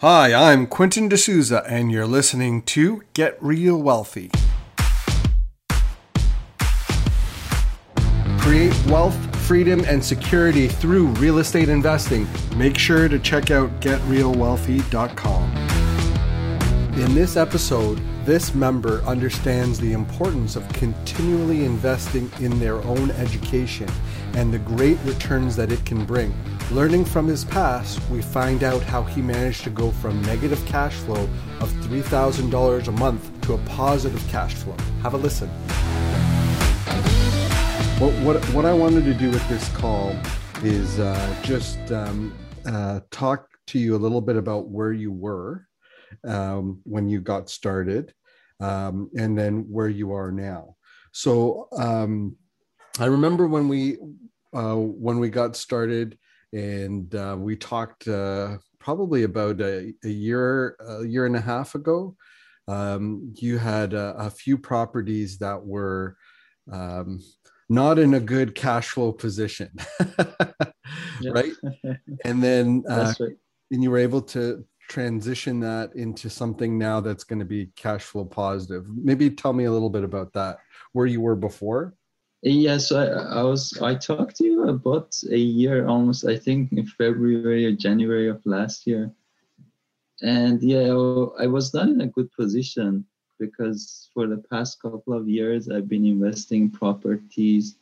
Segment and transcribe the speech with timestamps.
[0.00, 4.30] Hi, I'm Quentin D'Souza, and you're listening to Get Real Wealthy.
[8.38, 12.28] Create wealth, freedom, and security through real estate investing.
[12.56, 15.50] Make sure to check out getrealwealthy.com.
[16.94, 23.88] In this episode, this member understands the importance of continually investing in their own education
[24.34, 26.34] and the great returns that it can bring.
[26.70, 30.92] Learning from his past, we find out how he managed to go from negative cash
[30.92, 31.26] flow
[31.60, 34.76] of $3,000 a month to a positive cash flow.
[35.02, 35.48] Have a listen.
[37.98, 40.14] What, what, what I wanted to do with this call
[40.62, 42.34] is uh, just um,
[42.66, 45.66] uh, talk to you a little bit about where you were
[46.24, 48.12] um, when you got started
[48.60, 50.76] um, and then where you are now.
[51.12, 52.36] So um,
[52.98, 53.98] I remember when we
[54.54, 56.18] uh, when we got started,
[56.52, 61.74] and uh, we talked uh, probably about a, a, year a year and a half
[61.74, 62.16] ago.
[62.66, 66.16] Um, you had a, a, few properties that were
[66.70, 67.20] um,
[67.70, 69.70] not in a good cash flow position,
[71.30, 71.52] right?
[72.24, 73.36] And then uh, right.
[73.70, 78.02] and you were able to transition that into something now that's going to be cash
[78.02, 78.86] flow positive.
[78.88, 80.58] Maybe tell me a little bit about that,
[80.92, 81.94] where you were before.
[82.42, 83.76] Yes, I, I was.
[83.82, 86.24] I talked to you about a year almost.
[86.24, 89.10] I think in February or January of last year,
[90.22, 90.86] and yeah,
[91.38, 93.04] I was not in a good position
[93.40, 97.76] because for the past couple of years I've been investing properties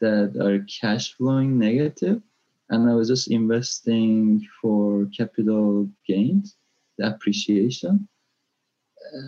[0.00, 2.22] that are cash flowing negative,
[2.70, 6.56] and I was just investing for capital gains,
[6.98, 8.08] the appreciation.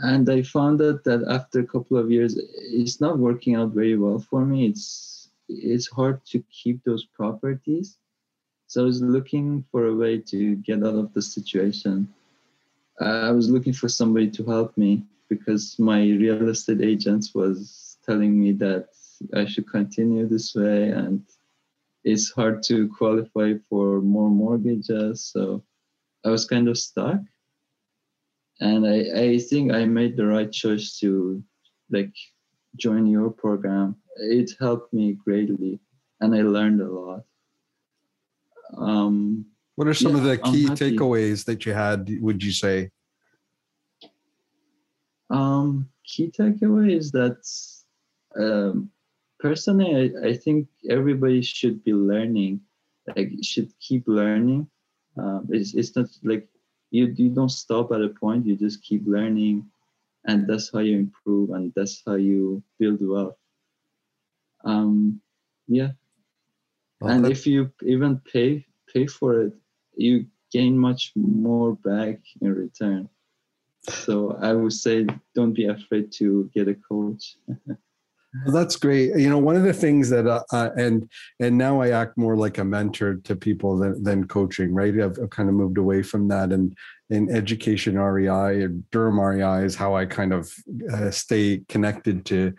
[0.03, 3.97] And I found out that after a couple of years, it's not working out very
[3.97, 4.67] well for me.
[4.67, 7.99] It's it's hard to keep those properties.
[8.69, 12.09] So I was looking for a way to get out of the situation.
[13.01, 18.39] I was looking for somebody to help me because my real estate agents was telling
[18.41, 18.89] me that
[19.35, 21.23] I should continue this way and
[22.05, 25.25] it's hard to qualify for more mortgages.
[25.25, 25.63] So
[26.25, 27.21] I was kind of stuck.
[28.61, 31.43] And I, I think I made the right choice to
[31.91, 32.13] like
[32.77, 33.97] join your program.
[34.17, 35.81] It helped me greatly
[36.21, 37.25] and I learned a lot.
[38.77, 42.91] Um, what are some yeah, of the key takeaways that you had, would you say?
[45.31, 47.39] Um, key takeaway is that
[48.39, 48.91] um,
[49.43, 52.61] personally, I, I think everybody should be learning,
[53.17, 54.69] like should keep learning.
[55.19, 56.49] Um, it's, it's not like
[56.91, 59.67] you, you don't stop at a point, you just keep learning
[60.25, 63.37] and that's how you improve and that's how you build wealth.
[64.65, 65.21] Um,
[65.67, 65.91] yeah.
[67.01, 68.65] Well, and if you even pay
[68.95, 69.55] pay for it,
[69.97, 73.09] you gain much more back in return.
[73.89, 77.37] So I would say don't be afraid to get a coach.
[78.35, 79.15] Well, that's great.
[79.17, 82.35] You know, one of the things that uh, uh, and and now I act more
[82.35, 84.73] like a mentor to people than, than coaching.
[84.73, 86.75] Right, I've, I've kind of moved away from that, and
[87.11, 90.51] in education REI and Durham REI is how I kind of
[90.91, 92.55] uh, stay connected to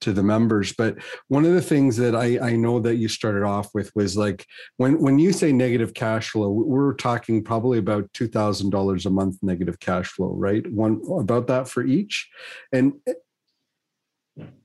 [0.00, 0.72] to the members.
[0.72, 0.96] But
[1.26, 4.46] one of the things that I, I know that you started off with was like
[4.78, 9.10] when when you say negative cash flow, we're talking probably about two thousand dollars a
[9.10, 10.66] month negative cash flow, right?
[10.72, 12.30] One about that for each,
[12.72, 12.94] and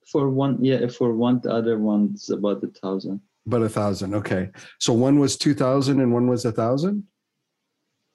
[0.05, 3.21] for one yeah for one the other one's about a thousand.
[3.45, 4.49] About a thousand okay.
[4.79, 7.03] So one was two thousand and one was a thousand?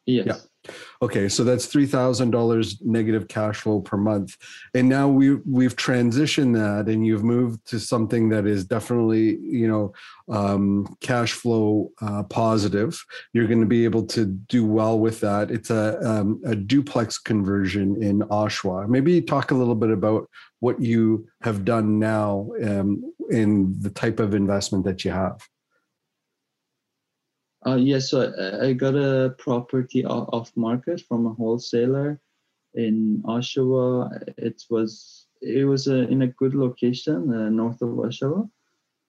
[0.07, 0.27] Yes.
[0.27, 0.37] Yeah
[1.03, 4.37] Okay, so that's three thousand dollars negative cash flow per month,
[4.75, 9.69] and now we we've transitioned that, and you've moved to something that is definitely you
[9.69, 9.93] know
[10.35, 13.03] um, cash flow uh, positive.
[13.33, 15.51] You're going to be able to do well with that.
[15.51, 18.89] It's a um, a duplex conversion in Oshawa.
[18.89, 20.29] Maybe talk a little bit about
[20.61, 25.47] what you have done now um, in the type of investment that you have.
[27.67, 32.21] Uh, yes, so I, I got a property off market from a wholesaler
[32.75, 34.23] in Oshawa.
[34.37, 38.49] It was it was a, in a good location uh, north of Oshawa.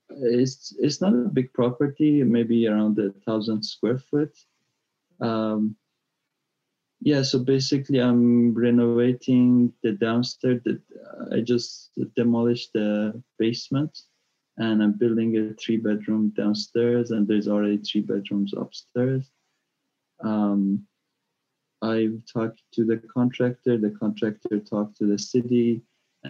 [0.10, 4.36] It's it's not a big property, maybe around a thousand square foot.
[5.22, 5.76] Um,
[7.02, 10.62] yeah, so basically, I'm renovating the downstairs.
[10.66, 10.82] That
[11.32, 13.98] I just demolished the basement
[14.60, 19.32] and I'm building a three bedroom downstairs, and there's already three bedrooms upstairs.
[20.22, 20.86] Um,
[21.82, 25.82] I talked to the contractor, the contractor talked to the city,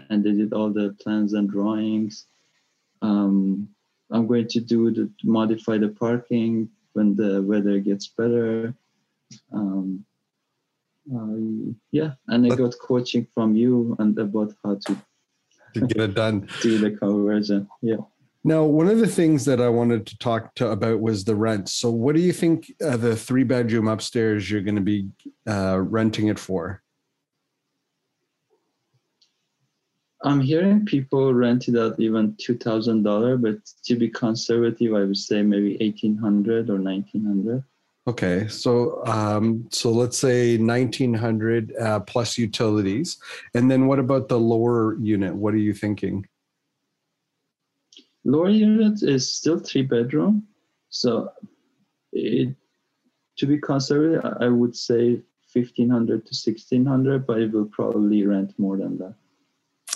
[0.09, 2.27] and they did all the plans and drawings.
[3.01, 3.67] Um,
[4.11, 8.75] I'm going to do the modify the parking when the weather gets better.
[9.51, 10.05] Um,
[11.11, 14.97] uh, yeah, and I got coaching from you and about how to
[15.73, 16.47] to get it done.
[16.61, 17.67] do the conversion.
[17.81, 17.97] Yeah.
[18.43, 21.67] Now, one of the things that I wanted to talk to about was the rent.
[21.67, 25.09] So, what do you think uh, the three bedroom upstairs you're going to be
[25.45, 26.81] uh, renting it for?
[30.23, 35.03] I'm hearing people rent it out even two thousand dollar, but to be conservative, I
[35.03, 37.63] would say maybe eighteen hundred or nineteen hundred.
[38.07, 43.17] Okay, so um, so let's say nineteen hundred uh, plus utilities,
[43.53, 45.35] and then what about the lower unit?
[45.35, 46.25] What are you thinking?
[48.25, 50.47] Lower unit is still three bedroom,
[50.89, 51.29] so
[52.11, 52.55] it,
[53.37, 58.25] to be conservative, I would say fifteen hundred to sixteen hundred, but it will probably
[58.25, 59.15] rent more than that.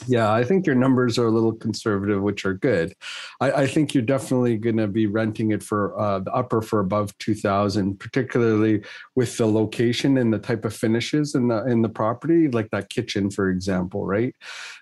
[0.07, 2.94] Yeah, I think your numbers are a little conservative, which are good.
[3.39, 6.79] I, I think you're definitely going to be renting it for uh, the upper for
[6.79, 8.83] above two thousand, particularly
[9.15, 12.89] with the location and the type of finishes in the in the property, like that
[12.89, 14.35] kitchen, for example, right?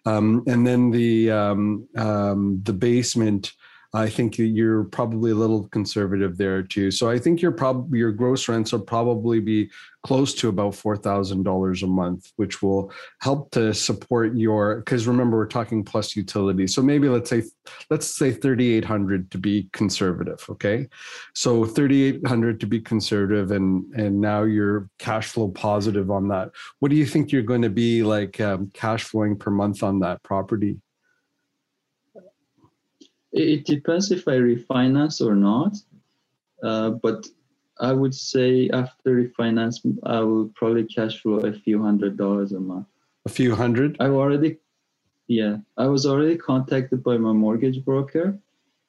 [0.06, 3.54] Um, and then the um, um, the basement
[3.94, 6.92] I think you're probably a little conservative there too.
[6.92, 9.70] So I think your prob your gross rents will probably be
[10.04, 14.78] close to about four thousand dollars a month, which will help to support your.
[14.78, 16.68] Because remember, we're talking plus utility.
[16.68, 17.44] So maybe let's say
[17.90, 20.46] let's say thirty eight hundred to be conservative.
[20.50, 20.88] Okay,
[21.36, 26.30] so thirty eight hundred to be conservative, and and now you're cash flow positive on
[26.30, 26.52] that.
[26.80, 30.00] What do you think you're going to be like um, cash flowing per month on
[30.00, 30.78] that property?
[33.32, 35.76] It depends if I refinance or not.
[36.64, 37.28] Uh, but
[37.80, 42.60] I would say after refinance, I will probably cash flow a few hundred dollars a
[42.60, 42.88] month.
[43.26, 43.98] A few hundred?
[44.00, 44.58] I've already,
[45.28, 48.38] yeah, I was already contacted by my mortgage broker,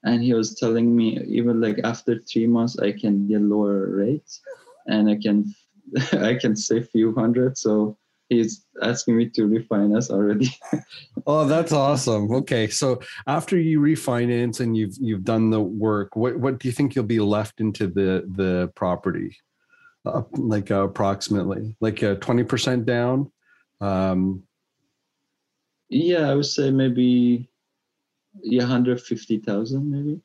[0.05, 4.41] and he was telling me even like after three months I can get lower rates,
[4.87, 5.55] and I can,
[6.13, 7.57] I can save few hundred.
[7.57, 7.97] So
[8.33, 10.55] he's asking me to refinance already.
[11.27, 12.33] oh, that's awesome.
[12.33, 16.73] Okay, so after you refinance and you've you've done the work, what what do you
[16.73, 19.37] think you'll be left into the the property?
[20.05, 23.31] Uh, like uh, approximately like twenty percent down.
[23.81, 24.43] Um,
[25.89, 27.49] yeah, I would say maybe
[28.43, 30.21] yeah, hundred fifty thousand maybe.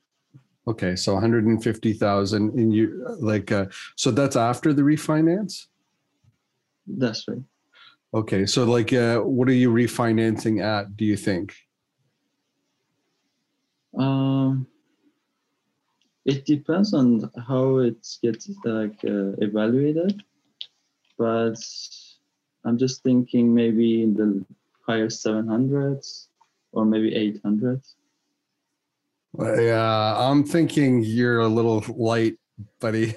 [0.68, 3.66] Okay, so one hundred and fifty thousand, and you like uh,
[3.96, 5.68] so that's after the refinance.
[6.88, 7.42] That's right.
[8.14, 10.96] Okay, so like, uh, what are you refinancing at?
[10.96, 11.54] Do you think?
[13.98, 14.68] Um,
[16.26, 20.24] it depends on how it gets like uh, evaluated,
[21.18, 21.58] but
[22.64, 24.46] I'm just thinking maybe in the
[24.86, 26.28] higher 700s
[26.72, 27.96] or maybe 800s.
[29.40, 32.38] Yeah, I'm thinking you're a little light
[32.80, 33.16] buddy.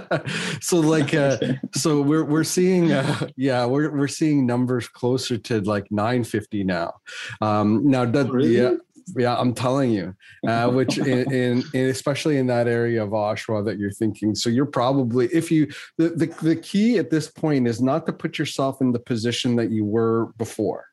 [0.60, 1.38] so like uh
[1.74, 6.94] so we're we're seeing uh, yeah, we're we're seeing numbers closer to like 950 now.
[7.40, 8.56] Um now that really?
[8.56, 8.74] yeah
[9.16, 10.14] yeah, I'm telling you,
[10.46, 14.34] uh, which in, in, in, especially in that area of Oshawa that you're thinking.
[14.34, 18.12] So you're probably if you the, the the key at this point is not to
[18.12, 20.86] put yourself in the position that you were before.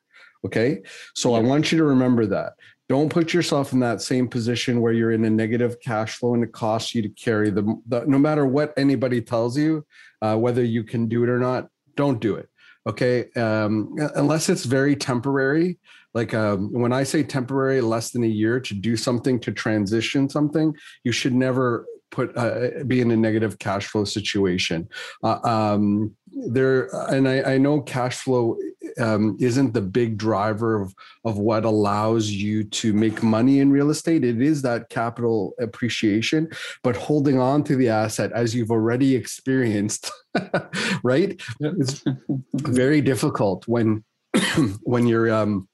[0.44, 0.82] Okay,
[1.14, 1.38] so yeah.
[1.38, 2.54] I want you to remember that
[2.88, 6.44] don't put yourself in that same position where you're in a negative cash flow and
[6.44, 9.84] it costs you to carry the, the no matter what anybody tells you
[10.20, 12.48] uh, whether you can do it or not don't do it.
[12.86, 13.30] Okay?
[13.32, 15.78] Um, unless it's very temporary
[16.14, 20.28] like um, when i say temporary less than a year to do something to transition
[20.28, 20.74] something
[21.04, 24.88] you should never put uh, be in a negative cash flow situation
[25.24, 28.56] uh, um, there and I, I know cash flow
[28.98, 33.90] um, isn't the big driver of, of what allows you to make money in real
[33.90, 34.24] estate.
[34.24, 36.48] It is that capital appreciation,
[36.82, 40.10] but holding on to the asset as you've already experienced,
[41.02, 41.40] right?
[41.60, 42.04] It's
[42.54, 44.04] very difficult when
[44.82, 45.68] when you're um,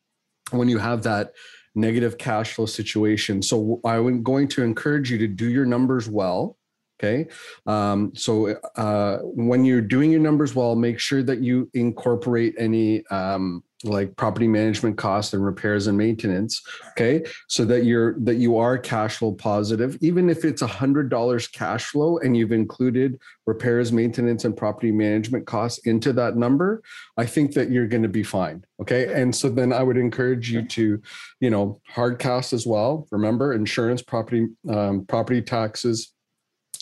[0.50, 1.32] when you have that
[1.78, 3.42] negative cash flow situation.
[3.42, 6.58] So I'm going to encourage you to do your numbers well
[7.00, 7.28] Okay.
[7.66, 13.06] Um, so uh, when you're doing your numbers well, make sure that you incorporate any
[13.06, 16.62] um, like property management costs and repairs and maintenance.
[16.90, 17.24] Okay.
[17.46, 21.46] So that you're that you are cash flow positive, even if it's a hundred dollars
[21.46, 26.82] cash flow and you've included repairs, maintenance, and property management costs into that number,
[27.16, 28.64] I think that you're going to be fine.
[28.80, 29.12] Okay.
[29.12, 31.00] And so then I would encourage you to,
[31.40, 33.06] you know, hard costs as well.
[33.10, 36.12] Remember, insurance, property, um, property taxes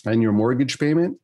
[0.07, 1.17] and your mortgage payment.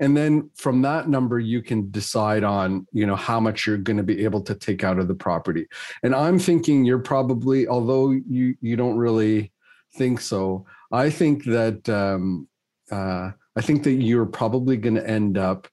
[0.00, 3.96] And then from that number you can decide on you know how much you're going
[3.96, 5.66] to be able to take out of the property.
[6.02, 9.52] And i'm thinking you're probably although you you don't really
[9.94, 12.48] think so i think that um,
[12.90, 15.68] uh, i think that you're probably going to end up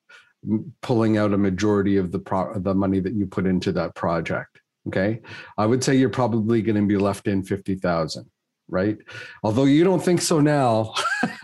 [0.81, 4.61] pulling out a majority of the pro- the money that you put into that project.
[4.87, 5.21] Okay,
[5.57, 8.29] I would say you're probably going to be left in fifty thousand
[8.67, 8.97] right?
[9.43, 10.93] Although you don't think so now,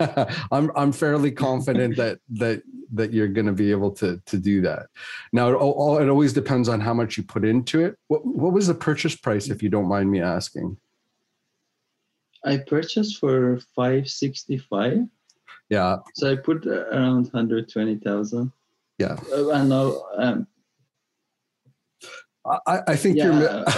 [0.52, 2.62] I'm I'm fairly confident that that
[2.92, 4.86] that you're going to be able to to do that.
[5.32, 7.96] Now, it, all, it always depends on how much you put into it.
[8.08, 10.76] What what was the purchase price, if you don't mind me asking?
[12.44, 15.06] I purchased for five sixty five.
[15.68, 15.96] Yeah.
[16.14, 18.52] So I put around hundred twenty thousand.
[18.98, 19.16] Yeah.
[19.32, 20.46] Uh, and now um,
[22.44, 23.24] I, I think yeah.
[23.24, 23.64] you're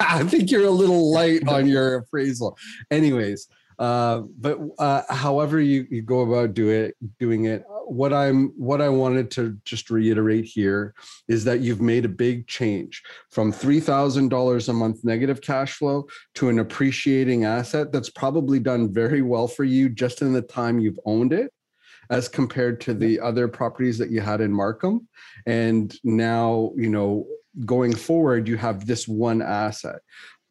[0.00, 2.56] I think you're a little light on your appraisal.
[2.90, 3.48] Anyways,
[3.78, 8.82] uh, but uh, however you, you go about do it, doing it, what I'm what
[8.82, 10.94] I wanted to just reiterate here
[11.28, 15.74] is that you've made a big change from three thousand dollars a month negative cash
[15.74, 20.42] flow to an appreciating asset that's probably done very well for you just in the
[20.42, 21.52] time you've owned it
[22.10, 25.06] as compared to the other properties that you had in Markham.
[25.46, 27.26] And now, you know,
[27.64, 30.00] going forward, you have this one asset.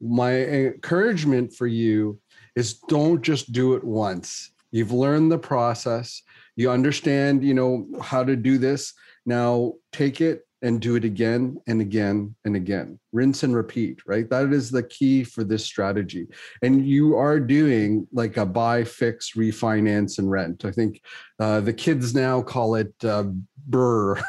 [0.02, 2.20] My encouragement for you
[2.56, 4.52] is don't just do it once.
[4.72, 6.22] You've learned the process.
[6.56, 8.94] You understand, you know, how to do this.
[9.26, 13.00] Now take it and do it again and again and again.
[13.12, 14.30] Rinse and repeat, right?
[14.30, 16.28] That is the key for this strategy.
[16.62, 20.66] And you are doing like a buy, fix, refinance, and rent.
[20.66, 21.02] I think
[21.40, 23.26] uh, the kids now call it uh,
[23.70, 24.24] BRRRR,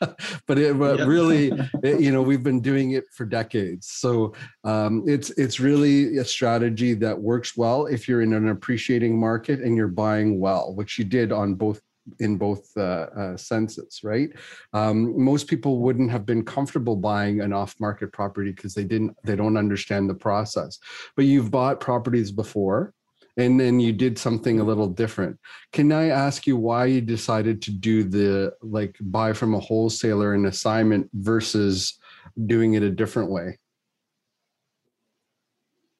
[0.46, 3.88] but it but really, it, you know, we've been doing it for decades.
[3.88, 4.34] So
[4.64, 9.60] um, it's it's really a strategy that works well if you're in an appreciating market
[9.60, 11.80] and you're buying well, which you did on both
[12.18, 14.30] in both uh, uh, senses, right?
[14.72, 19.36] Um, most people wouldn't have been comfortable buying an off-market property because they didn't, they
[19.36, 20.78] don't understand the process.
[21.16, 22.92] But you've bought properties before,
[23.36, 25.38] and then you did something a little different.
[25.72, 30.34] Can I ask you why you decided to do the like buy from a wholesaler
[30.34, 31.98] and assignment versus
[32.46, 33.58] doing it a different way?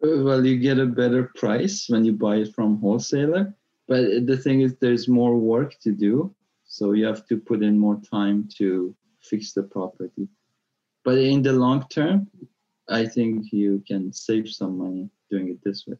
[0.00, 3.54] Well, you get a better price when you buy it from wholesaler
[3.92, 6.34] but the thing is there's more work to do
[6.76, 8.94] so you have to put in more time to
[9.30, 10.26] fix the property
[11.04, 12.18] but in the long term
[13.00, 15.98] i think you can save some money doing it this way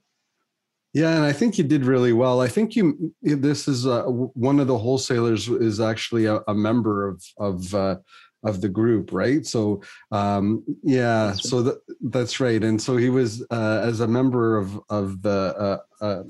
[0.95, 2.43] yeah, and I think you did really well.
[2.43, 7.09] I think you this is uh, one of the wholesalers is actually a, a member
[7.09, 7.97] of of uh,
[8.45, 9.47] of the group, right?
[9.47, 11.37] So um, yeah, right.
[11.39, 12.63] so that, that's right.
[12.63, 16.23] And so he was uh, as a member of of the uh, uh,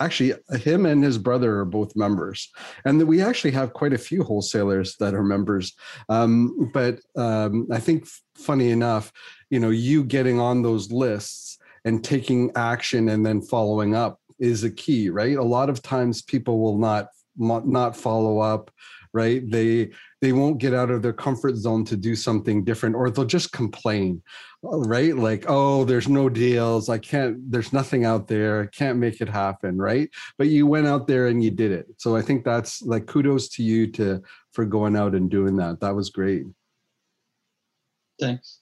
[0.00, 2.50] actually him and his brother are both members.
[2.84, 5.74] And we actually have quite a few wholesalers that are members.
[6.08, 9.12] Um, but um, i think funny enough
[9.50, 14.64] you know you getting on those lists and taking action and then following up is
[14.64, 15.36] a key right?
[15.36, 18.70] A lot of times people will not not follow up
[19.12, 19.48] right?
[19.48, 19.92] They
[20.24, 23.52] they won't get out of their comfort zone to do something different or they'll just
[23.52, 24.22] complain
[24.62, 25.14] right?
[25.14, 26.88] Like oh there's no deals.
[26.88, 28.62] I can't there's nothing out there.
[28.62, 30.08] I can't make it happen right?
[30.38, 31.86] But you went out there and you did it.
[31.98, 35.80] So i think that's like kudos to you to for going out and doing that.
[35.80, 36.44] That was great.
[38.18, 38.60] Thanks.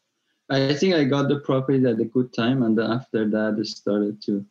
[0.50, 4.20] I think i got the property at a good time and after that it started
[4.26, 4.44] to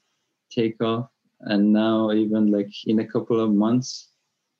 [0.50, 1.10] take off.
[1.41, 4.10] And now even like in a couple of months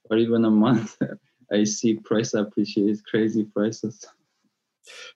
[0.10, 0.98] or even a month
[1.51, 4.05] I see price appreciate crazy prices.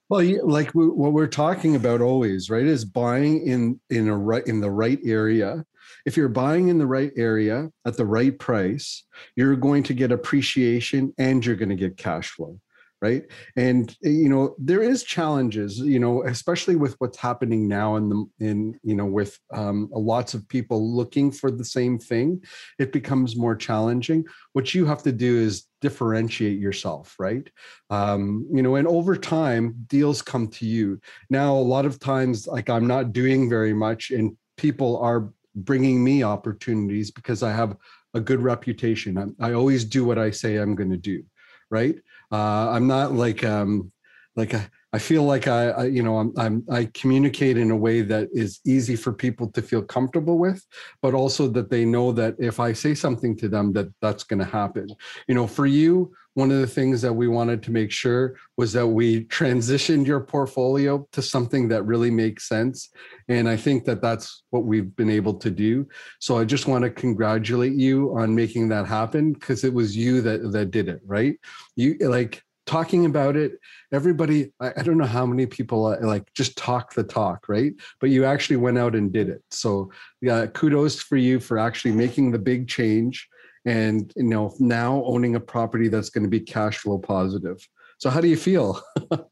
[0.10, 4.62] Well, like what we're talking about always, right, is buying in in a right in
[4.62, 5.66] the right area.
[6.06, 9.04] If you're buying in the right area at the right price,
[9.36, 12.60] you're going to get appreciation and you're going to get cash flow
[13.02, 13.24] right?
[13.56, 18.26] And you know there is challenges you know especially with what's happening now in the
[18.40, 22.42] in you know with um, lots of people looking for the same thing
[22.80, 24.26] it becomes more challenging.
[24.54, 27.50] What you have to do is differentiate yourself right?
[27.90, 31.00] Um, you know and over time deals come to you.
[31.30, 36.04] Now a lot of times like i'm not doing very much and people are bringing
[36.04, 37.78] me opportunities because i have
[38.14, 39.36] a good reputation.
[39.40, 41.24] I, I always do what i say i'm going to do
[41.70, 41.96] right
[42.36, 43.92] uh, I'm not like um,
[44.36, 47.76] like a, I feel like I, I, you know I'm, I'm I communicate in a
[47.88, 50.62] way that is easy for people to feel comfortable with,
[51.02, 54.40] but also that they know that if I say something to them that that's going
[54.40, 54.88] to happen.
[55.28, 58.72] You know, for you, one of the things that we wanted to make sure was
[58.74, 62.90] that we transitioned your portfolio to something that really makes sense,
[63.28, 65.88] and I think that that's what we've been able to do.
[66.20, 70.22] So I just want to congratulate you on making that happen because it was you
[70.22, 71.36] that that did it, right?
[71.76, 73.60] You like talking about it
[73.94, 77.74] everybody I, I, don't know how many people uh, like just talk the talk right
[78.00, 81.92] but you actually went out and did it so yeah kudos for you for actually
[81.92, 83.30] making the big change
[83.66, 87.68] and you know now owning a property that's going to be cash flow positive.
[87.98, 88.82] So how do you feel?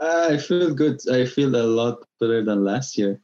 [0.00, 1.00] Uh, I feel good.
[1.10, 3.20] I feel a lot better than last year.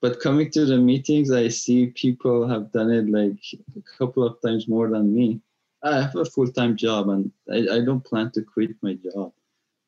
[0.00, 3.38] But coming to the meetings, I see people have done it like
[3.76, 5.40] a couple of times more than me.
[5.82, 9.32] I have a full time job and I, I don't plan to quit my job.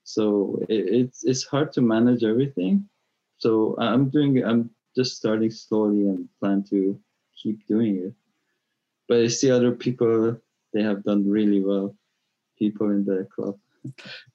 [0.04, 2.88] So it, it's it's hard to manage everything.
[3.38, 6.98] So I'm doing I'm just starting slowly and plan to
[7.40, 8.14] keep doing it.
[9.11, 10.40] But I see other people
[10.73, 11.97] they have done really well.
[12.57, 13.57] People in the club.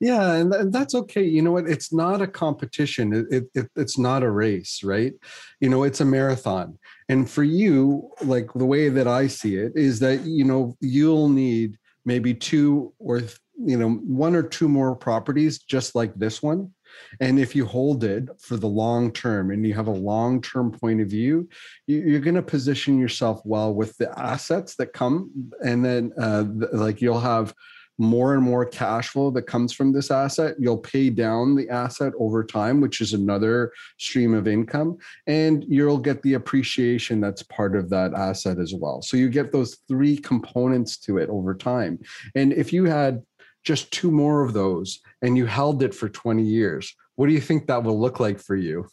[0.02, 1.24] Yeah and, th- that's okay.
[1.24, 1.70] You know what?
[1.70, 3.14] It's not a competition.
[3.14, 5.14] It, it, it, it's not a race right?
[5.62, 6.78] You know it's a marathon.
[7.08, 11.30] And for you like the way that i see it is that you know you'll
[11.30, 13.22] need maybe two or
[13.58, 16.72] you know one or two more properties just like this one
[17.20, 20.72] and if you hold it for the long term and you have a long term
[20.72, 21.48] point of view,
[21.88, 25.32] you're going to position yourself well with the assets that come.
[25.64, 27.54] And then, uh, like, you'll have
[27.98, 30.56] more and more cash flow that comes from this asset.
[30.60, 34.98] You'll pay down the asset over time, which is another stream of income,
[35.28, 39.02] and you'll get the appreciation that's part of that asset as well.
[39.02, 42.00] So you get those three components to it over time.
[42.36, 43.24] And if you had
[43.66, 47.42] just two more of those and you held it for 20 years, what do you
[47.42, 48.88] think that will look like for you?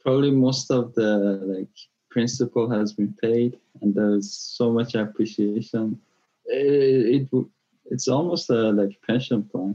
[0.00, 1.74] Probably most of the like
[2.10, 6.00] principal has been paid and there's so much appreciation.
[6.44, 7.46] It, it
[7.86, 9.74] it's almost a like pension plan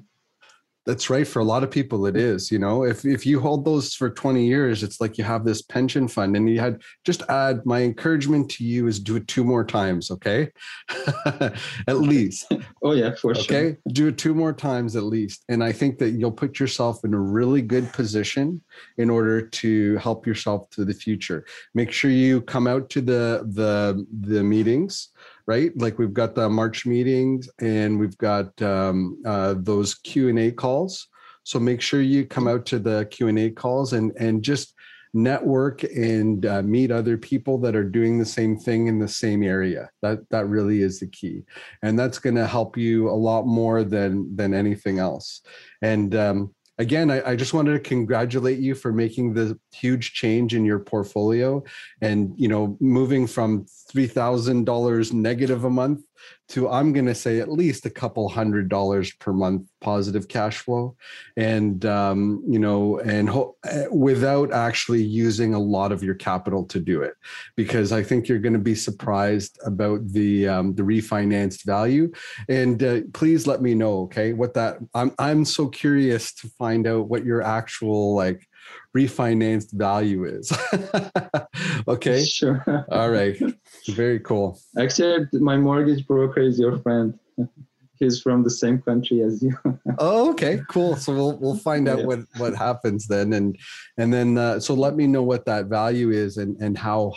[0.85, 2.83] that's right for a lot of people it is you know?
[2.83, 6.35] If if you hold those for 20 years it's like you have this pension fund
[6.35, 10.11] and you had just add my encouragement to you is do it two more times
[10.11, 10.49] okay?
[11.87, 12.51] At least
[12.83, 13.41] oh yeah for okay?
[13.41, 13.57] sure.
[13.57, 13.77] okay?
[13.89, 17.13] Do it two more times at least and i think that you'll put yourself in
[17.13, 18.61] a really good position
[18.97, 21.45] in order to help yourself to the future.
[21.73, 25.09] Make sure you come out to the the the meetings
[25.47, 25.71] right?
[25.75, 30.51] Like we've got the March meetings and we've got um, uh, those Q and A
[30.51, 31.07] calls.
[31.43, 34.73] So make sure you come out to the Q and A calls and and just
[35.13, 39.44] network and uh, meet other people that are doing the same thing in the same
[39.44, 39.89] area.
[40.01, 41.44] That that really is the key,
[41.81, 45.41] and that's going to help you a lot more than than anything else.
[45.81, 50.55] And um, again, I, I, just wanted to congratulate you for making the huge change
[50.55, 51.63] in your portfolio
[52.01, 56.01] and you know moving from three thousand dollars negative a month
[56.50, 60.60] to I'm going to say at least a couple hundred dollars per month positive cash
[60.60, 60.96] flow,
[61.38, 66.66] and um, you know, and ho- eh, without actually using a lot of your capital
[66.66, 67.14] to do it,
[67.56, 72.12] because I think you're going to be surprised about the um, the refinanced value.
[72.50, 76.88] And uh, please let me know, okay, what that I'm I'm so curious to find
[76.88, 78.48] out what your actual like
[78.96, 80.51] refinanced value is.
[81.88, 82.24] okay.
[82.24, 82.64] Sure.
[82.92, 83.38] All right.
[83.88, 84.59] Very cool.
[84.77, 87.18] Actually, my mortgage broker is your friend.
[88.00, 89.57] He's from the same country as you.
[90.00, 90.96] oh, okay, cool.
[90.96, 92.05] So we'll we'll find out yeah.
[92.05, 93.57] what what happens then, and
[93.98, 97.14] and then uh, so let me know what that value is and and how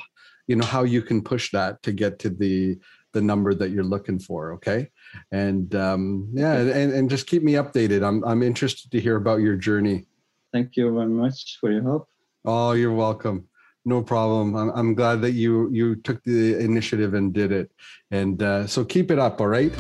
[0.47, 2.79] you know how you can push that to get to the
[3.13, 4.53] the number that you're looking for.
[4.53, 4.91] Okay,
[5.33, 8.07] and um, yeah, and and just keep me updated.
[8.07, 10.07] I'm I'm interested to hear about your journey.
[10.53, 12.09] Thank you very much for your help.
[12.45, 13.49] Oh, you're welcome.
[13.85, 14.57] No problem.
[14.57, 17.71] I'm, I'm glad that you you took the initiative and did it.
[18.11, 19.73] And uh, so keep it up, all right?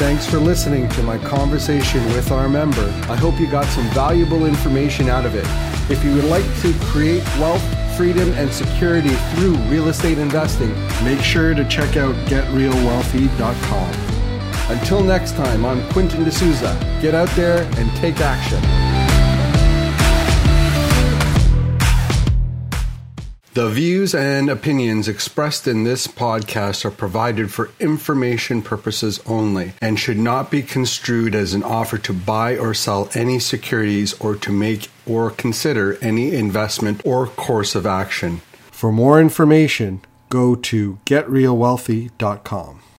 [0.00, 2.86] Thanks for listening to my conversation with our member.
[3.10, 5.44] I hope you got some valuable information out of it.
[5.90, 7.62] If you would like to create wealth,
[7.98, 10.72] freedom, and security through real estate investing,
[11.04, 14.09] make sure to check out getrealwealthy.com.
[14.70, 16.78] Until next time, I'm Quentin D'Souza.
[17.02, 18.60] Get out there and take action.
[23.54, 29.98] The views and opinions expressed in this podcast are provided for information purposes only and
[29.98, 34.52] should not be construed as an offer to buy or sell any securities or to
[34.52, 38.40] make or consider any investment or course of action.
[38.70, 42.82] For more information, go to getrealwealthy.com.